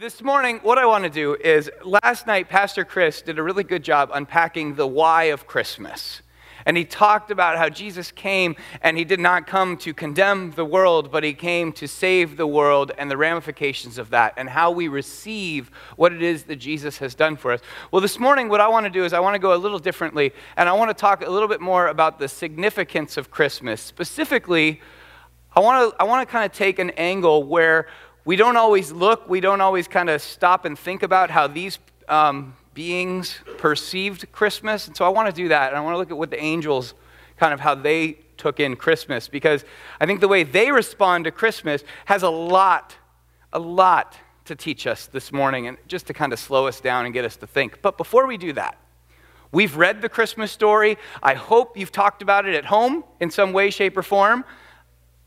[0.00, 3.64] This morning, what I want to do is last night, Pastor Chris did a really
[3.64, 6.22] good job unpacking the why of Christmas.
[6.64, 10.64] And he talked about how Jesus came and he did not come to condemn the
[10.64, 14.70] world, but he came to save the world and the ramifications of that and how
[14.70, 17.60] we receive what it is that Jesus has done for us.
[17.90, 19.80] Well, this morning, what I want to do is I want to go a little
[19.80, 23.80] differently and I want to talk a little bit more about the significance of Christmas.
[23.80, 24.80] Specifically,
[25.56, 27.88] I want to, I want to kind of take an angle where
[28.28, 31.78] we don't always look, we don't always kind of stop and think about how these
[32.08, 34.86] um, beings perceived Christmas.
[34.86, 35.68] And so I want to do that.
[35.68, 36.92] And I want to look at what the angels,
[37.38, 39.28] kind of how they took in Christmas.
[39.28, 39.64] Because
[39.98, 42.94] I think the way they respond to Christmas has a lot,
[43.54, 47.06] a lot to teach us this morning, and just to kind of slow us down
[47.06, 47.80] and get us to think.
[47.80, 48.76] But before we do that,
[49.52, 50.98] we've read the Christmas story.
[51.22, 54.44] I hope you've talked about it at home in some way, shape, or form.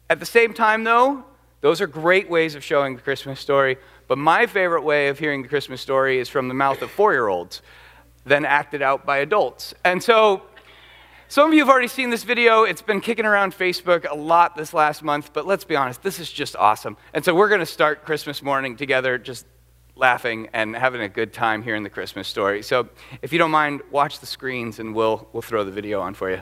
[0.07, 1.25] At the same time, though,
[1.61, 3.77] those are great ways of showing the Christmas story.
[4.07, 7.13] But my favorite way of hearing the Christmas story is from the mouth of four
[7.13, 7.61] year olds,
[8.25, 9.73] then acted out by adults.
[9.85, 10.43] And so,
[11.29, 12.63] some of you have already seen this video.
[12.63, 16.19] It's been kicking around Facebook a lot this last month, but let's be honest, this
[16.19, 16.97] is just awesome.
[17.13, 19.45] And so, we're going to start Christmas morning together, just
[19.95, 22.63] laughing and having a good time hearing the Christmas story.
[22.63, 22.89] So,
[23.21, 26.31] if you don't mind, watch the screens and we'll, we'll throw the video on for
[26.31, 26.41] you.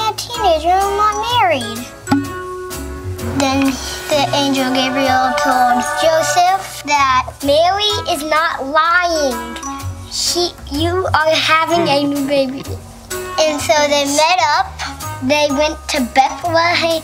[0.41, 0.69] teenager.
[0.69, 1.77] I'm not married.
[3.39, 3.65] Then
[4.09, 9.57] the angel Gabriel told Joseph that Mary is not lying.
[10.11, 12.63] She, you are having a new baby.
[13.39, 14.67] And so they met up.
[15.23, 17.01] They went to Bethlehem,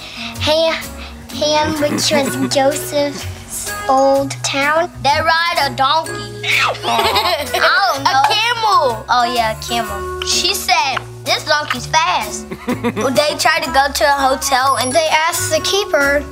[1.82, 4.92] which was Joseph's old town.
[5.04, 6.12] They ride a donkey.
[6.84, 8.10] I don't know.
[8.10, 9.06] A camel.
[9.10, 10.22] Oh yeah, a camel.
[10.22, 10.98] She said,
[11.28, 12.48] this donkey's fast.
[12.96, 16.24] well, they tried to go to a hotel and They asked the keeper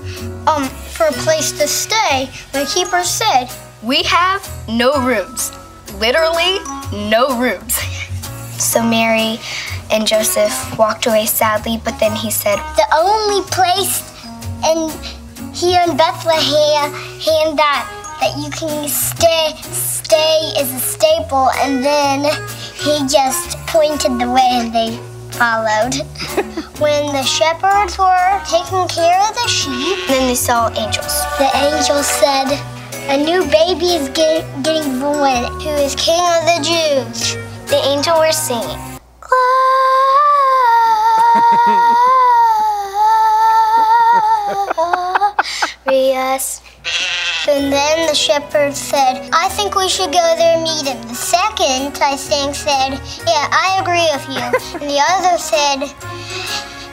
[0.47, 0.63] um,
[0.95, 2.29] for a place to stay.
[2.53, 3.49] The keeper said,
[3.83, 5.51] We have no rooms.
[5.99, 6.59] Literally,
[6.91, 7.77] no rooms.
[8.55, 9.37] So Mary
[9.91, 13.99] and Joseph walked away sadly, but then he said, The only place
[14.63, 14.89] in
[15.53, 17.83] here in Bethlehem and that
[18.21, 22.23] that you can stay stay is a staple and then
[22.73, 24.97] he just pointed the way and they
[25.35, 25.95] followed.
[26.79, 31.25] when the shepherds were taking care of the sheep, then they saw angels.
[31.37, 32.57] The angels said,
[33.09, 37.35] A new baby is get, getting born who is King of the Jews.
[37.67, 38.79] The angel were singing.
[45.83, 46.61] Glorious.
[47.47, 50.99] And then the shepherd said, I think we should go there and meet him.
[51.07, 54.41] The second, I think, said, Yeah, I agree with you.
[54.81, 55.85] and the other said,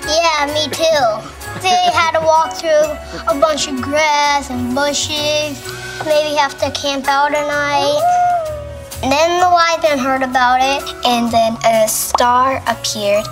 [0.05, 1.33] Yeah, me too.
[1.63, 2.85] They had to walk through
[3.33, 5.57] a bunch of grass and bushes,
[6.05, 8.03] maybe have to camp out a night.
[9.03, 10.83] And then the wise men heard about it.
[11.07, 13.25] And then a star appeared.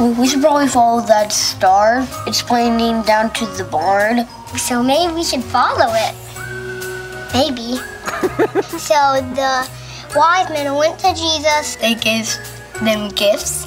[0.00, 2.06] We should probably follow that star.
[2.28, 4.28] It's pointing down to the barn.
[4.56, 6.14] So maybe we should follow it.
[7.32, 7.76] Maybe.
[8.78, 9.68] so the
[10.14, 11.76] wise men went to Jesus.
[11.76, 12.28] They gave
[12.82, 13.66] them gifts.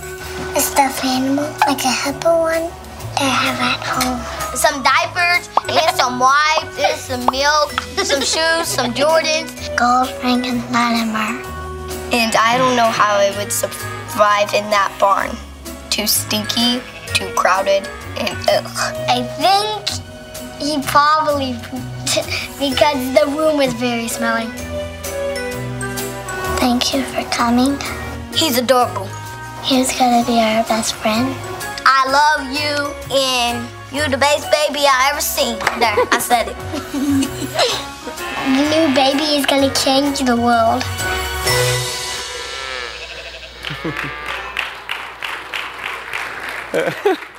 [0.56, 2.70] A stuffed animal, like a hippo one,
[3.18, 4.20] to have at home.
[4.56, 7.72] Some diapers, and some wipes, and some milk,
[8.04, 9.52] some shoes, some Jordans.
[9.76, 11.56] Gold, frankincense, and myrrh.
[12.14, 15.32] And I don't know how I would survive in that barn.
[15.90, 16.82] Too stinky,
[17.14, 17.88] too crowded,
[18.18, 18.96] and ugh.
[19.10, 19.95] I think
[20.60, 24.48] he probably pooped because the room was very smelly.
[26.60, 27.78] Thank you for coming.
[28.34, 29.08] He's adorable.
[29.64, 31.36] He's gonna be our best friend.
[31.86, 35.58] I love you, and you're the best baby I ever seen.
[35.80, 36.58] There, I said it.
[38.46, 40.84] the new baby is gonna change the world.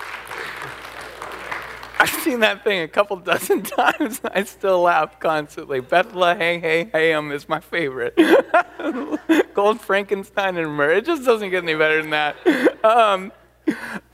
[2.00, 4.20] I've seen that thing a couple dozen times.
[4.22, 5.80] And I still laugh constantly.
[5.80, 8.14] Bethlehem, hey, ham is my favorite.
[9.54, 10.94] Gold, Frankenstein, and myrrh.
[10.94, 12.36] It just doesn't get any better than that.
[12.84, 13.32] Um,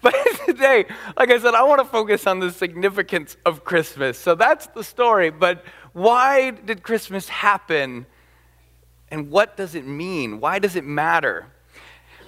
[0.01, 0.15] but
[0.47, 0.85] today,
[1.17, 4.17] like I said, I want to focus on the significance of Christmas.
[4.17, 5.31] So that's the story.
[5.31, 8.07] But why did Christmas happen
[9.11, 10.41] And what does it mean?
[10.41, 11.47] Why does it matter?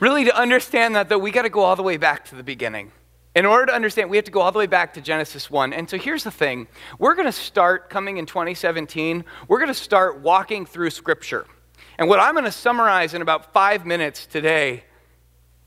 [0.01, 2.43] Really, to understand that, though, we got to go all the way back to the
[2.43, 2.91] beginning.
[3.35, 5.73] In order to understand, we have to go all the way back to Genesis 1.
[5.73, 9.75] And so here's the thing we're going to start coming in 2017, we're going to
[9.75, 11.47] start walking through Scripture.
[11.99, 14.85] And what I'm going to summarize in about five minutes today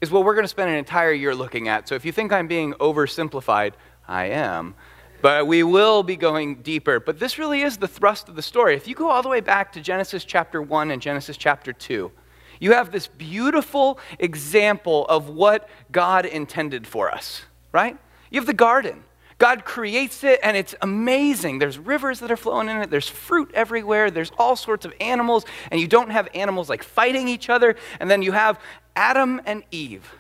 [0.02, 1.88] is what we're going to spend an entire year looking at.
[1.88, 3.74] So if you think I'm being oversimplified,
[4.08, 4.76] I am.
[5.22, 7.00] But we will be going deeper.
[7.00, 8.76] But this really is the thrust of the story.
[8.76, 12.12] If you go all the way back to Genesis chapter 1 and Genesis chapter 2,
[12.60, 17.98] you have this beautiful example of what God intended for us, right?
[18.30, 19.04] You have the garden.
[19.38, 21.60] God creates it and it's amazing.
[21.60, 25.46] There's rivers that are flowing in it, there's fruit everywhere, there's all sorts of animals,
[25.72, 27.76] and you don't have animals like fighting each other.
[28.00, 28.60] And then you have
[28.96, 30.12] Adam and Eve,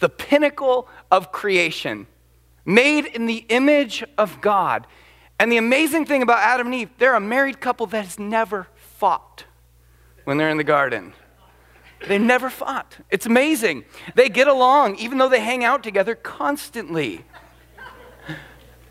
[0.00, 2.06] the pinnacle of creation,
[2.64, 4.86] made in the image of God.
[5.38, 8.66] And the amazing thing about Adam and Eve, they're a married couple that has never
[8.74, 9.44] fought
[10.24, 11.12] when they're in the garden.
[12.08, 12.98] They never fought.
[13.10, 13.84] It's amazing.
[14.14, 17.24] They get along, even though they hang out together constantly.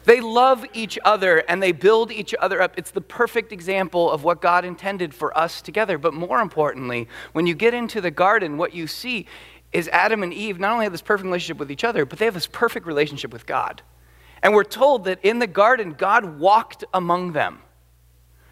[0.03, 2.77] They love each other and they build each other up.
[2.77, 5.97] It's the perfect example of what God intended for us together.
[5.97, 9.25] But more importantly, when you get into the garden, what you see
[9.73, 12.25] is Adam and Eve not only have this perfect relationship with each other, but they
[12.25, 13.81] have this perfect relationship with God.
[14.43, 17.61] And we're told that in the garden, God walked among them.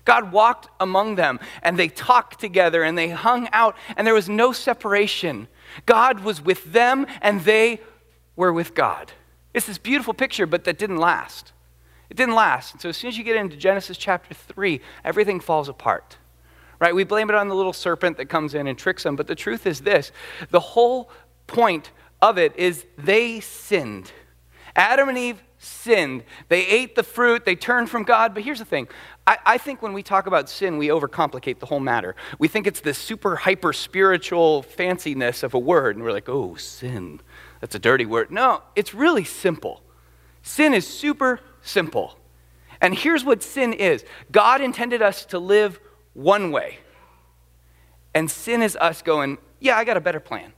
[0.06, 4.30] God walked among them and they talked together and they hung out and there was
[4.30, 5.48] no separation.
[5.86, 7.80] God was with them and they
[8.36, 9.12] were with God.
[9.54, 11.54] It's this beautiful picture, but that didn't last.
[12.10, 12.74] It didn't last.
[12.74, 16.18] And so as soon as you get into Genesis chapter 3, everything falls apart.
[16.80, 16.94] Right?
[16.94, 19.36] We blame it on the little serpent that comes in and tricks them, but the
[19.36, 20.12] truth is this
[20.50, 21.10] the whole
[21.48, 21.92] point
[22.22, 24.12] of it is they sinned.
[24.76, 26.24] Adam and Eve sinned.
[26.50, 28.34] They ate the fruit, they turned from God.
[28.34, 28.88] But here's the thing
[29.26, 32.16] I, I, think when we talk about sin, we overcomplicate the whole matter.
[32.40, 36.56] We think it's this super hyper spiritual fanciness of a word, and we're like, oh,
[36.56, 37.22] sin.
[37.62, 38.30] That's a dirty word.
[38.30, 39.82] No, it's really simple.
[40.42, 42.20] Sin is super simple.
[42.82, 45.80] And here's what sin is God intended us to live
[46.14, 46.80] one way.
[48.14, 50.54] And sin is us going, yeah, I got a better plan.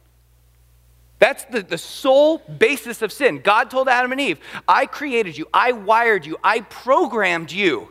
[1.19, 3.39] That's the, the sole basis of sin.
[3.41, 7.89] God told Adam and Eve, I created you, I wired you, I programmed you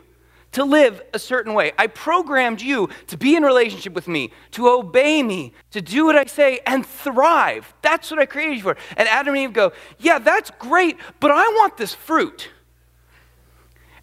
[0.55, 1.73] to live a certain way.
[1.77, 6.15] I programmed you to be in relationship with me, to obey me, to do what
[6.15, 7.73] I say, and thrive.
[7.81, 8.77] That's what I created you for.
[8.95, 12.51] And Adam and Eve go, Yeah, that's great, but I want this fruit.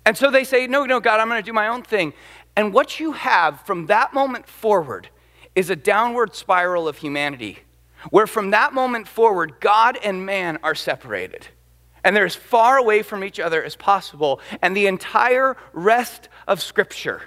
[0.04, 2.12] And so they say, No, no, God, I'm going to do my own thing.
[2.54, 5.08] And what you have from that moment forward
[5.54, 7.60] is a downward spiral of humanity,
[8.10, 11.48] where from that moment forward, God and man are separated
[12.04, 14.40] and they're as far away from each other as possible.
[14.60, 17.22] And the entire rest of Scripture,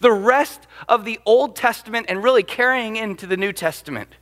[0.00, 4.16] the rest of the Old Testament, and really carrying into the New Testament,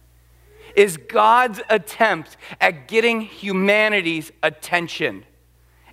[0.76, 5.24] is God's attempt at getting humanity's attention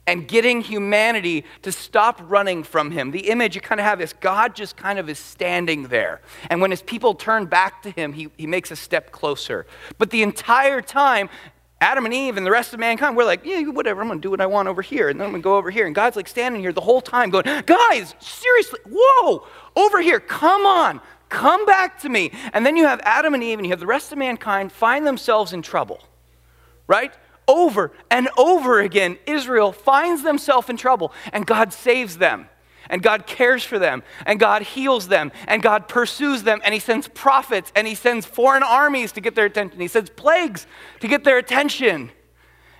[0.07, 3.11] and getting humanity to stop running from him.
[3.11, 6.21] The image you kind of have is God just kind of is standing there.
[6.49, 9.67] And when his people turn back to him, he, he makes a step closer.
[9.97, 11.29] But the entire time,
[11.81, 14.31] Adam and Eve and the rest of mankind, we're like, yeah, whatever, I'm to do
[14.31, 15.09] what I want over here.
[15.09, 15.85] And then I'm to go over here.
[15.85, 19.45] And God's like standing here the whole time going, guys, seriously, whoa,
[19.75, 22.31] over here, come on, come back to me.
[22.53, 25.05] And then you have Adam and Eve and you have the rest of mankind find
[25.05, 26.01] themselves in trouble,
[26.87, 27.13] right?
[27.47, 32.49] Over and over again, Israel finds themselves in trouble and God saves them
[32.89, 36.79] and God cares for them, and God heals them, and God pursues them, and He
[36.79, 39.79] sends prophets, and He sends foreign armies to get their attention.
[39.79, 40.67] He sends plagues
[41.01, 42.11] to get their attention.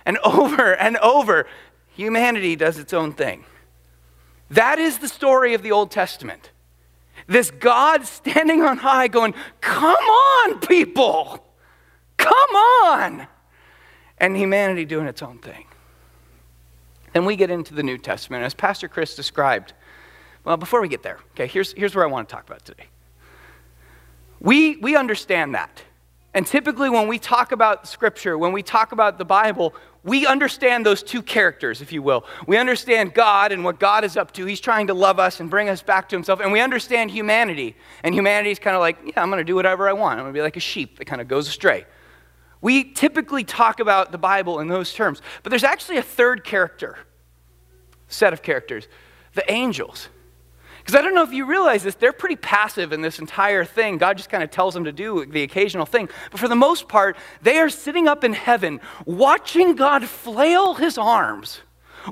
[0.06, 1.46] And over and over,
[1.88, 3.44] humanity does its own thing.
[4.50, 6.52] That is the story of the Old Testament.
[7.26, 11.44] This God standing on high going, Come on, people!
[12.16, 13.28] Come on!
[14.20, 15.64] And humanity doing its own thing.
[17.12, 18.44] Then we get into the New Testament.
[18.44, 19.72] As Pastor Chris described,
[20.44, 22.86] well, before we get there, okay, here's, here's where I want to talk about today.
[24.40, 25.82] We, we understand that.
[26.34, 30.86] And typically, when we talk about Scripture, when we talk about the Bible, we understand
[30.86, 32.24] those two characters, if you will.
[32.46, 34.44] We understand God and what God is up to.
[34.44, 36.40] He's trying to love us and bring us back to Himself.
[36.40, 37.74] And we understand humanity.
[38.04, 40.18] And humanity is kind of like, yeah, I'm going to do whatever I want.
[40.18, 41.86] I'm going to be like a sheep that kind of goes astray.
[42.60, 45.22] We typically talk about the Bible in those terms.
[45.42, 46.98] But there's actually a third character,
[48.08, 48.88] set of characters
[49.34, 50.08] the angels.
[50.78, 53.98] Because I don't know if you realize this, they're pretty passive in this entire thing.
[53.98, 56.08] God just kind of tells them to do the occasional thing.
[56.30, 60.98] But for the most part, they are sitting up in heaven watching God flail his
[60.98, 61.60] arms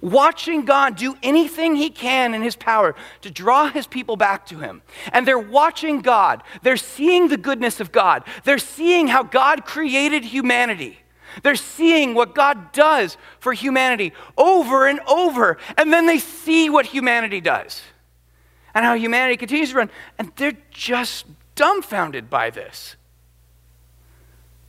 [0.02, 4.58] watching God do anything he can in his power to draw his people back to
[4.58, 4.82] him.
[5.12, 6.42] And they're watching God.
[6.62, 8.24] They're seeing the goodness of God.
[8.44, 10.98] They're seeing how God created humanity.
[11.42, 15.58] They're seeing what God does for humanity over and over.
[15.76, 17.82] And then they see what humanity does
[18.74, 19.90] and how humanity continues to run.
[20.18, 22.96] And they're just dumbfounded by this.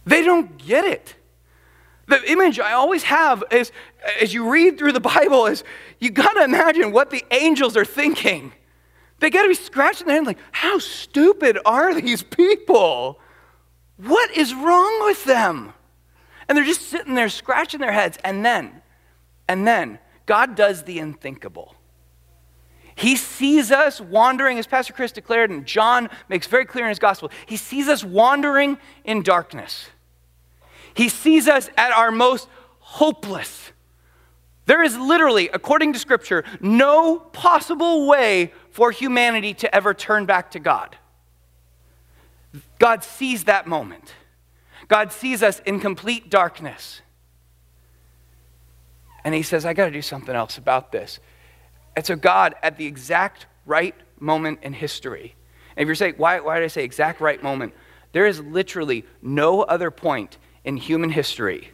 [0.06, 1.16] They don't get it.
[2.08, 3.72] The image I always have is,
[4.22, 5.64] as you read through the Bible, is
[6.00, 8.54] you got to imagine what the angels are thinking.
[9.20, 13.20] They got to be scratching their head like, how stupid are these people?
[13.98, 15.74] What is wrong with them?
[16.48, 18.18] And they're just sitting there scratching their heads.
[18.24, 18.82] And then,
[19.50, 21.76] and then, God does the unthinkable.
[22.96, 27.00] He sees us wandering, as Pastor Chris declared, and John makes very clear in his
[27.00, 27.32] gospel.
[27.46, 29.90] He sees us wandering in darkness.
[30.98, 32.48] He sees us at our most
[32.80, 33.72] hopeless.
[34.66, 40.50] There is literally, according to Scripture, no possible way for humanity to ever turn back
[40.52, 40.98] to God.
[42.80, 44.16] God sees that moment.
[44.88, 47.02] God sees us in complete darkness.
[49.24, 51.20] And He says, I got to do something else about this.
[51.96, 55.36] And so, God, at the exact right moment in history,
[55.76, 57.76] and if you're saying, why, why did I say exact right moment?
[58.14, 61.72] There is literally no other point in human history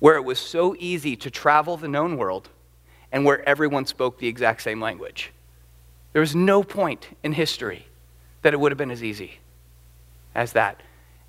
[0.00, 2.48] where it was so easy to travel the known world
[3.12, 5.30] and where everyone spoke the exact same language.
[6.12, 7.86] There was no point in history
[8.42, 9.38] that it would have been as easy
[10.34, 10.80] as that.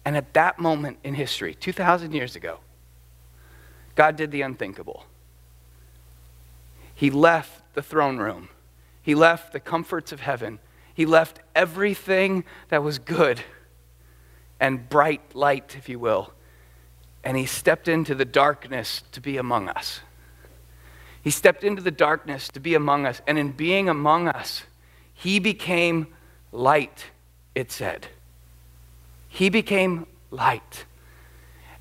[0.05, 2.59] And at that moment in history, 2,000 years ago,
[3.93, 5.05] God did the unthinkable.
[6.95, 8.49] He left the throne room,
[9.03, 10.57] He left the comforts of heaven,
[10.95, 13.41] He left everything that was good
[14.59, 16.33] and bright light, if you will,
[17.23, 20.01] and he stepped into the darkness to be among us.
[21.21, 24.63] He stepped into the darkness to be among us, and in being among us,
[25.13, 26.07] he became
[26.51, 27.05] light,
[27.53, 28.07] it said.
[29.27, 30.85] He became light.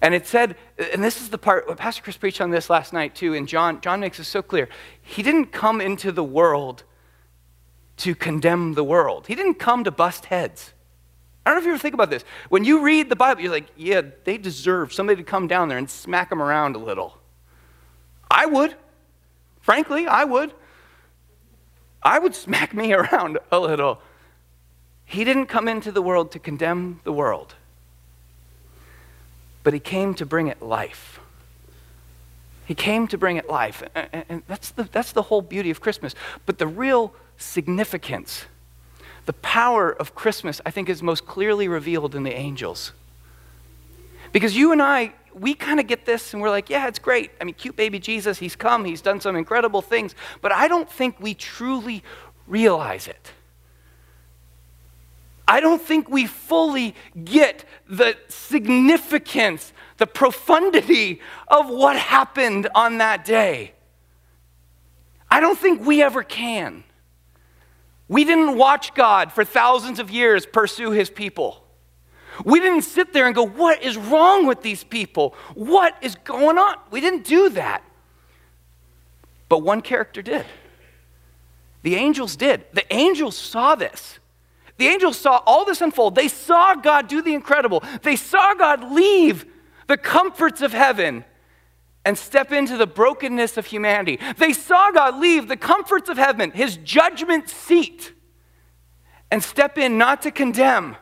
[0.02, 0.56] And it said,
[0.92, 3.80] and this is the part, Pastor Chris preached on this last night too, and John,
[3.80, 4.68] John makes it so clear.
[5.00, 6.84] He didn't come into the world
[7.98, 10.72] to condemn the world, he didn't come to bust heads.
[11.44, 12.24] I don't know if you ever think about this.
[12.48, 15.78] When you read the Bible, you're like, yeah, they deserve somebody to come down there
[15.78, 17.18] and smack them around a little.
[18.30, 18.76] I would.
[19.60, 20.52] Frankly, I would.
[22.02, 24.00] I would smack me around a little.
[25.04, 27.54] He didn't come into the world to condemn the world,
[29.64, 31.20] but he came to bring it life.
[32.64, 33.82] He came to bring it life.
[33.96, 36.14] And that's the, that's the whole beauty of Christmas.
[36.46, 38.44] But the real significance
[39.30, 42.92] the power of Christmas, I think, is most clearly revealed in the angels.
[44.32, 47.30] Because you and I, we kind of get this and we're like, yeah, it's great.
[47.40, 50.90] I mean, cute baby Jesus, he's come, he's done some incredible things, but I don't
[50.90, 52.02] think we truly
[52.48, 53.30] realize it.
[55.46, 63.24] I don't think we fully get the significance, the profundity of what happened on that
[63.24, 63.74] day.
[65.30, 66.82] I don't think we ever can.
[68.10, 71.64] We didn't watch God for thousands of years pursue his people.
[72.44, 75.36] We didn't sit there and go, What is wrong with these people?
[75.54, 76.74] What is going on?
[76.90, 77.84] We didn't do that.
[79.48, 80.44] But one character did.
[81.82, 82.64] The angels did.
[82.72, 84.18] The angels saw this.
[84.76, 86.16] The angels saw all this unfold.
[86.16, 87.84] They saw God do the incredible.
[88.02, 89.46] They saw God leave
[89.86, 91.24] the comforts of heaven
[92.04, 94.18] and step into the brokenness of humanity.
[94.38, 98.12] They saw God leave the comforts of heaven, his judgment seat,
[99.30, 100.96] and step in not to condemn,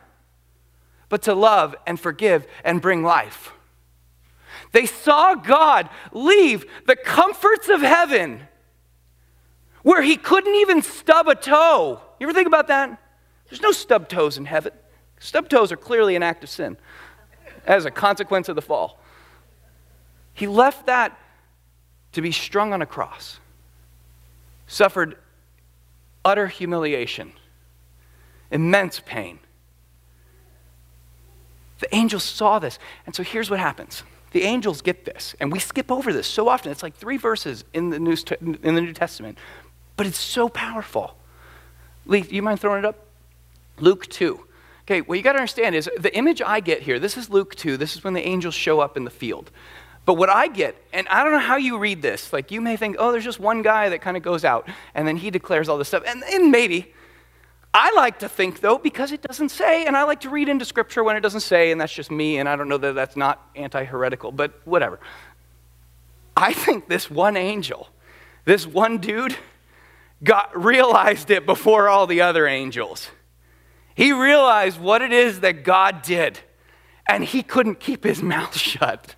[1.07, 3.53] but to love and forgive and bring life.
[4.71, 8.41] They saw God leave the comforts of heaven
[9.81, 12.01] where he couldn't even stub a toe.
[12.19, 13.01] You ever think about that?
[13.49, 14.73] There's no stub toes in heaven.
[15.19, 16.77] Stub toes are clearly an act of sin
[17.65, 18.99] as a consequence of the fall.
[20.39, 21.19] He left that
[22.13, 23.41] to be strung on a cross,
[24.67, 25.17] suffered
[26.23, 27.33] utter humiliation,
[28.49, 29.39] immense pain.
[31.79, 32.79] The angels saw this.
[33.05, 34.03] And so here's what happens.
[34.31, 36.71] The angels get this, and we skip over this so often.
[36.71, 39.37] It's like three verses in the New, in the New Testament,
[39.97, 41.17] but it's so powerful.
[42.05, 43.07] Lee, do you mind throwing it up?
[43.77, 44.39] Luke 2.
[44.83, 47.55] Okay, what you got to understand is the image I get here, this is Luke
[47.55, 47.75] 2.
[47.75, 49.51] This is when the angels show up in the field.
[50.09, 52.77] But what I get, and I don't know how you read this, like you may
[52.77, 55.69] think, oh, there's just one guy that kind of goes out and then he declares
[55.69, 56.01] all this stuff.
[56.07, 56.95] And, and maybe.
[57.75, 60.65] I like to think, though, because it doesn't say, and I like to read into
[60.65, 63.15] scripture when it doesn't say, and that's just me, and I don't know that that's
[63.15, 64.99] not anti heretical, but whatever.
[66.35, 67.87] I think this one angel,
[68.45, 69.37] this one dude
[70.23, 73.11] got realized it before all the other angels.
[73.93, 76.39] He realized what it is that God did,
[77.07, 79.15] and he couldn't keep his mouth shut.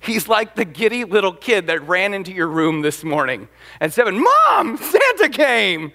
[0.00, 3.48] He's like the giddy little kid that ran into your room this morning
[3.80, 5.92] and said, Mom, Santa came.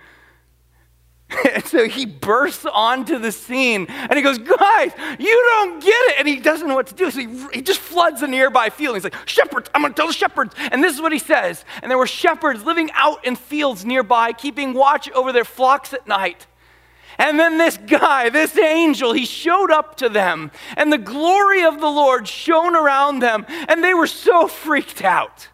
[1.53, 6.19] And so he bursts onto the scene and he goes, Guys, you don't get it.
[6.19, 7.11] And he doesn't know what to do.
[7.11, 8.95] So he, he just floods a nearby field.
[8.95, 10.55] He's like, Shepherds, I'm going to tell the shepherds.
[10.71, 11.65] And this is what he says.
[11.81, 16.07] And there were shepherds living out in fields nearby, keeping watch over their flocks at
[16.07, 16.47] night.
[17.17, 21.79] And then this guy, this angel, he showed up to them, and the glory of
[21.79, 25.47] the Lord shone around them, and they were so freaked out.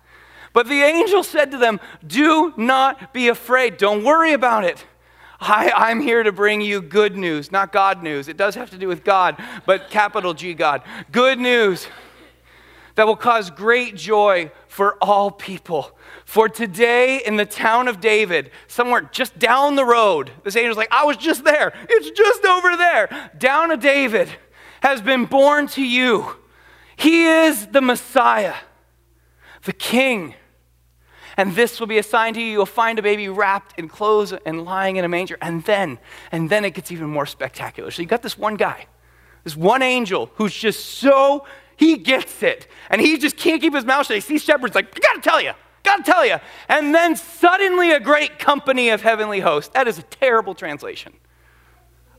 [0.51, 3.77] But the angel said to them, Do not be afraid.
[3.77, 4.85] Don't worry about it.
[5.39, 8.29] I, am here to bring you good news, not God news.
[8.29, 10.83] It does have to do with God, but capital G God.
[11.11, 11.87] Good news
[12.95, 15.97] that will cause great joy for all people.
[16.25, 20.91] For today in the town of David, somewhere just down the road, this angel's like,
[20.91, 21.73] I was just there.
[21.89, 23.31] It's just over there.
[23.37, 24.29] Down to David
[24.81, 26.35] has been born to you.
[26.95, 28.55] He is the Messiah,
[29.63, 30.35] the King
[31.37, 32.47] and this will be a sign to you.
[32.47, 35.37] You'll find a baby wrapped in clothes and lying in a manger.
[35.41, 35.99] And then,
[36.31, 37.91] and then it gets even more spectacular.
[37.91, 38.85] So you got this one guy,
[39.43, 41.45] this one angel who's just so,
[41.77, 42.67] he gets it.
[42.89, 44.15] And he just can't keep his mouth shut.
[44.15, 45.53] He sees shepherds like, I gotta tell you,
[45.83, 46.37] gotta tell you.
[46.69, 49.71] And then suddenly a great company of heavenly hosts.
[49.73, 51.13] That is a terrible translation.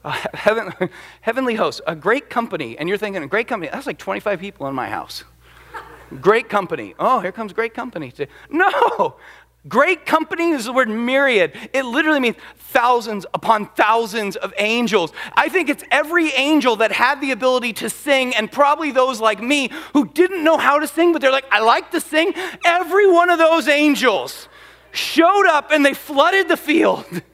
[0.04, 0.72] Uh, heaven,
[1.22, 2.76] heavenly hosts, a great company.
[2.78, 5.24] And you're thinking, a great company, that's like 25 people in my house.
[6.20, 6.94] Great company.
[6.98, 8.12] Oh, here comes great company.
[8.48, 9.16] No,
[9.66, 11.52] Great company is the word myriad.
[11.72, 15.12] It literally means thousands upon thousands of angels.
[15.34, 19.40] I think it's every angel that had the ability to sing, and probably those like
[19.40, 22.34] me who didn't know how to sing, but they're like, I like to sing.
[22.64, 24.48] Every one of those angels
[24.92, 27.06] showed up and they flooded the field.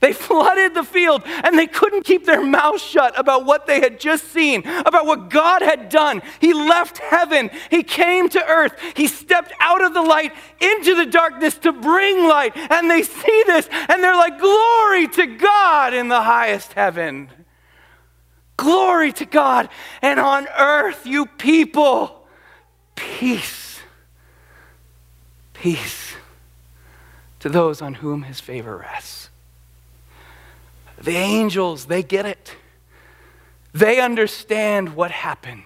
[0.00, 4.00] They flooded the field and they couldn't keep their mouth shut about what they had
[4.00, 6.22] just seen, about what God had done.
[6.40, 11.06] He left heaven, He came to earth, He stepped out of the light into the
[11.06, 12.56] darkness to bring light.
[12.56, 17.30] And they see this and they're like, Glory to God in the highest heaven.
[18.56, 19.70] Glory to God.
[20.02, 22.26] And on earth, you people,
[22.94, 23.80] peace.
[25.54, 26.14] Peace
[27.40, 29.30] to those on whom His favor rests.
[31.00, 32.54] The angels, they get it.
[33.72, 35.64] They understand what happened.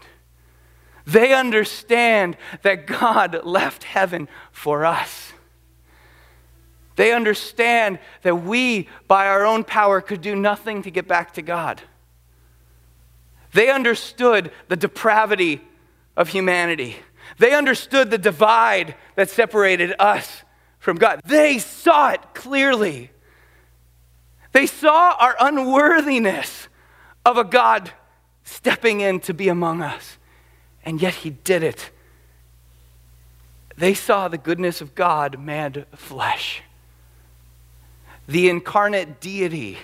[1.06, 5.32] They understand that God left heaven for us.
[6.96, 11.42] They understand that we, by our own power, could do nothing to get back to
[11.42, 11.82] God.
[13.52, 15.60] They understood the depravity
[16.16, 16.96] of humanity.
[17.38, 20.42] They understood the divide that separated us
[20.78, 21.20] from God.
[21.24, 23.10] They saw it clearly.
[24.54, 26.68] They saw our unworthiness
[27.26, 27.90] of a God
[28.44, 30.16] stepping in to be among us,
[30.84, 31.90] and yet He did it.
[33.76, 36.62] They saw the goodness of God made flesh,
[38.28, 39.78] the incarnate deity.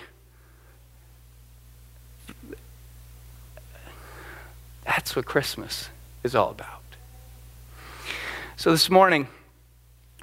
[4.85, 5.89] That's what Christmas
[6.23, 6.81] is all about.
[8.55, 9.27] So, this morning,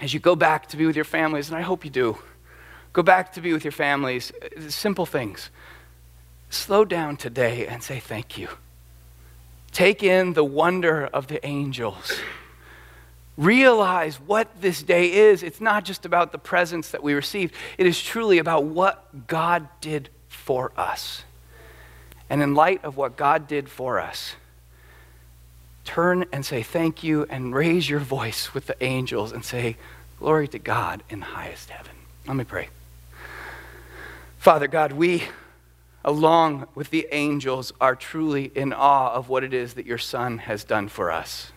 [0.01, 2.17] as you go back to be with your families, and I hope you do,
[2.93, 4.33] Go back to be with your families.
[4.69, 5.51] Simple things.
[6.51, 8.49] Slow down today and say thank you.
[9.73, 12.19] Take in the wonder of the angels.
[13.37, 15.43] Realize what this day is.
[15.43, 19.69] It's not just about the presents that we received, it is truly about what God
[19.81, 21.25] did for us.
[22.31, 24.35] And in light of what God did for us,
[25.85, 29.77] turn and say thank you and raise your voice with the angels and say,
[30.19, 31.93] Glory to God in the highest heaven.
[32.27, 32.69] Let me pray.
[34.39, 35.25] Father God, we,
[36.05, 40.39] along with the angels, are truly in awe of what it is that your Son
[40.39, 41.51] has done for us.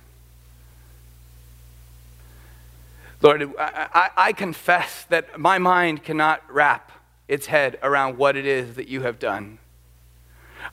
[3.21, 6.91] Lord, I, I, confess that my mind cannot wrap
[7.27, 9.59] its head around what it is that you have done.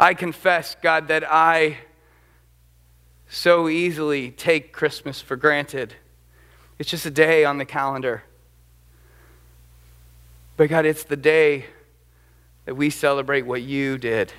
[0.01, 1.77] I confess, God, that I
[3.29, 5.93] so easily take Christmas for granted.
[6.79, 8.23] It's just a day on the calendar.
[10.57, 11.67] But God, it's the day
[12.69, 14.31] that we celebrate what you did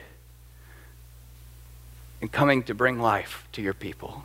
[2.22, 4.24] in coming to bring life to your people.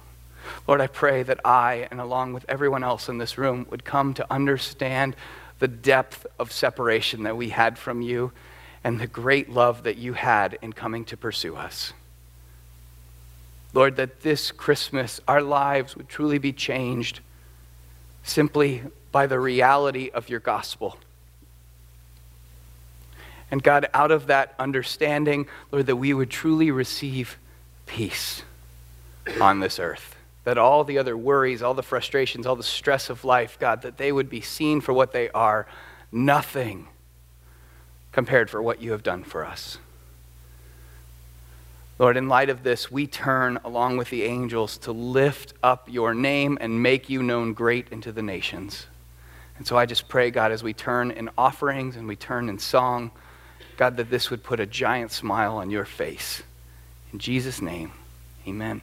[0.68, 4.12] Lord, I pray that I, and along with everyone else in this room, would come
[4.12, 5.16] to understand
[5.58, 8.32] the depth of separation that we had from you
[8.84, 11.94] and the great love that you had in coming to pursue us.
[13.72, 17.20] Lord, that this Christmas our lives would truly be changed
[18.22, 20.98] simply by the reality of your gospel.
[23.54, 27.38] And God, out of that understanding, Lord, that we would truly receive
[27.86, 28.42] peace
[29.40, 30.16] on this earth.
[30.42, 33.96] That all the other worries, all the frustrations, all the stress of life, God, that
[33.96, 35.68] they would be seen for what they are
[36.10, 36.88] nothing
[38.10, 39.78] compared for what you have done for us.
[42.00, 46.12] Lord, in light of this, we turn along with the angels to lift up your
[46.12, 48.88] name and make you known great into the nations.
[49.58, 52.58] And so I just pray, God, as we turn in offerings and we turn in
[52.58, 53.12] song,
[53.76, 56.42] God, that this would put a giant smile on your face.
[57.12, 57.92] In Jesus' name,
[58.46, 58.82] amen.